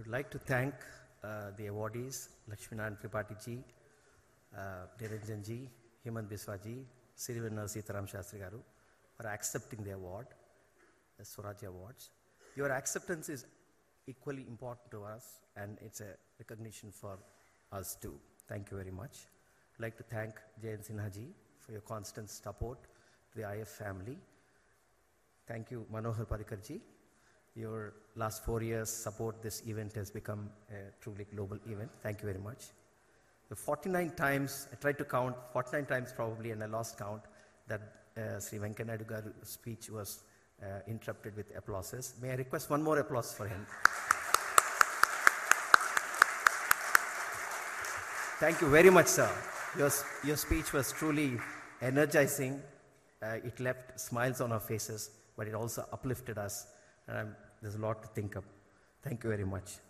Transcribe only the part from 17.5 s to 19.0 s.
us too. Thank you very